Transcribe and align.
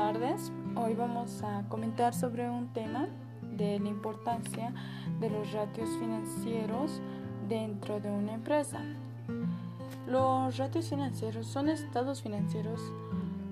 tardes. 0.00 0.50
Hoy 0.76 0.94
vamos 0.94 1.42
a 1.42 1.62
comentar 1.68 2.14
sobre 2.14 2.48
un 2.48 2.72
tema 2.72 3.06
de 3.42 3.78
la 3.78 3.88
importancia 3.90 4.72
de 5.20 5.28
los 5.28 5.52
ratios 5.52 5.90
financieros 5.98 7.02
dentro 7.50 8.00
de 8.00 8.10
una 8.10 8.32
empresa. 8.32 8.80
Los 10.06 10.56
ratios 10.56 10.88
financieros 10.88 11.46
son 11.46 11.68
estados 11.68 12.22
financieros 12.22 12.80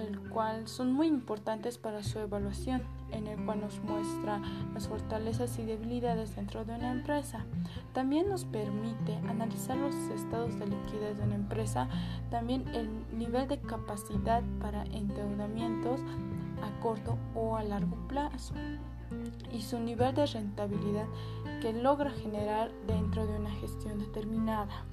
el 0.00 0.18
cual 0.30 0.66
son 0.66 0.92
muy 0.92 1.06
importantes 1.06 1.78
para 1.78 2.02
su 2.02 2.18
evaluación, 2.18 2.82
en 3.12 3.26
el 3.26 3.44
cual 3.44 3.60
nos 3.60 3.80
muestra 3.80 4.40
las 4.74 4.88
fortalezas 4.88 5.58
y 5.58 5.64
debilidades 5.64 6.34
dentro 6.36 6.64
de 6.64 6.74
una 6.74 6.92
empresa. 6.92 7.44
También 7.92 8.28
nos 8.28 8.44
permite 8.44 9.16
analizar 9.28 9.76
los 9.76 9.94
estados 9.94 10.58
de 10.58 10.66
liquidez 10.66 11.18
de 11.18 11.24
una 11.24 11.34
empresa, 11.34 11.88
también 12.30 12.66
el 12.74 12.88
nivel 13.16 13.48
de 13.48 13.58
capacidad 13.58 14.42
para 14.60 14.84
endeudamientos 14.84 16.00
a 16.62 16.80
corto 16.80 17.18
o 17.34 17.56
a 17.56 17.64
largo 17.64 17.96
plazo 18.08 18.54
y 19.52 19.62
su 19.62 19.78
nivel 19.80 20.14
de 20.14 20.26
rentabilidad 20.26 21.06
que 21.60 21.72
logra 21.72 22.10
generar 22.10 22.70
dentro 22.86 23.26
de 23.26 23.38
una 23.38 23.50
gestión 23.50 23.98
determinada. 23.98 24.84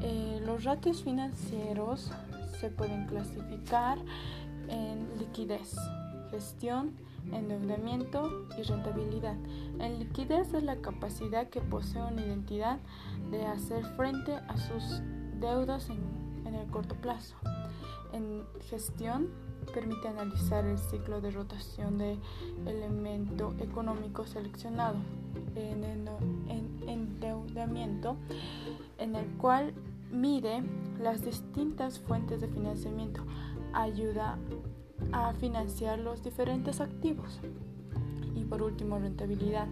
Eh, 0.00 0.40
los 0.44 0.64
ratios 0.64 1.02
financieros 1.02 2.10
se 2.54 2.70
pueden 2.70 3.06
clasificar 3.06 3.98
en 4.68 5.18
liquidez, 5.18 5.76
gestión, 6.30 6.92
endeudamiento 7.32 8.46
y 8.58 8.62
rentabilidad. 8.62 9.36
En 9.78 9.98
liquidez 9.98 10.52
es 10.54 10.62
la 10.62 10.76
capacidad 10.76 11.48
que 11.48 11.60
posee 11.60 12.02
una 12.02 12.22
identidad 12.22 12.78
de 13.30 13.44
hacer 13.46 13.84
frente 13.96 14.34
a 14.34 14.56
sus 14.56 15.00
deudas 15.40 15.88
en, 15.90 16.46
en 16.46 16.54
el 16.54 16.66
corto 16.70 16.94
plazo. 16.96 17.36
En 18.12 18.44
gestión 18.68 19.30
permite 19.72 20.08
analizar 20.08 20.64
el 20.64 20.78
ciclo 20.78 21.20
de 21.20 21.30
rotación 21.30 21.98
de 21.98 22.18
elemento 22.66 23.54
económico 23.58 24.26
seleccionado 24.26 24.96
en, 25.56 25.84
en 25.84 26.88
endeudamiento 26.88 28.16
en 28.98 29.16
el 29.16 29.26
cual 29.36 29.74
mide 30.10 30.62
las 31.00 31.24
distintas 31.24 31.98
fuentes 31.98 32.40
de 32.40 32.48
financiamiento, 32.48 33.22
ayuda 33.72 34.38
a 35.12 35.32
financiar 35.34 35.98
los 35.98 36.22
diferentes 36.22 36.80
activos. 36.80 37.40
Y 38.34 38.44
por 38.44 38.62
último, 38.62 38.98
rentabilidad. 38.98 39.66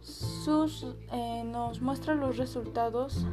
Sus, 0.00 0.86
eh, 1.12 1.44
nos 1.44 1.80
muestra 1.80 2.14
los 2.14 2.36
resultados 2.36 3.26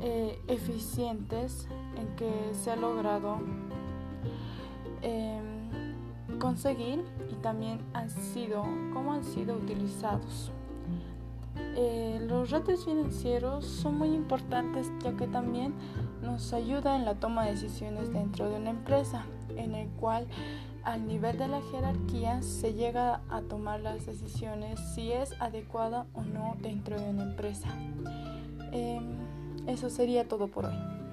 eh, 0.00 0.40
eficientes 0.48 1.68
en 1.96 2.16
que 2.16 2.30
se 2.52 2.70
ha 2.70 2.76
logrado 2.76 3.38
em, 5.02 6.38
conseguir 6.38 7.04
y 7.30 7.34
también 7.36 7.80
han 7.92 8.10
sido, 8.10 8.62
cómo 8.92 9.12
han 9.12 9.24
sido 9.24 9.56
utilizados. 9.56 10.50
Eh, 11.78 12.24
los 12.26 12.50
ratios 12.50 12.86
financieros 12.86 13.66
son 13.66 13.98
muy 13.98 14.08
importantes 14.14 14.90
ya 15.04 15.14
que 15.14 15.26
también 15.26 15.74
nos 16.22 16.54
ayuda 16.54 16.96
en 16.96 17.04
la 17.04 17.16
toma 17.16 17.44
de 17.44 17.52
decisiones 17.52 18.12
dentro 18.14 18.48
de 18.48 18.56
una 18.56 18.70
empresa, 18.70 19.26
en 19.56 19.74
el 19.74 19.88
cual 19.90 20.26
al 20.84 21.06
nivel 21.06 21.36
de 21.36 21.48
la 21.48 21.60
jerarquía 21.70 22.40
se 22.40 22.72
llega 22.72 23.20
a 23.28 23.42
tomar 23.42 23.80
las 23.80 24.06
decisiones 24.06 24.80
si 24.94 25.12
es 25.12 25.38
adecuada 25.40 26.06
o 26.14 26.22
no 26.22 26.56
dentro 26.62 26.98
de 26.98 27.10
una 27.10 27.24
empresa. 27.24 27.68
Em, 28.72 29.18
eso 29.66 29.90
sería 29.90 30.26
todo 30.28 30.48
por 30.48 30.66
hoy. 30.66 31.05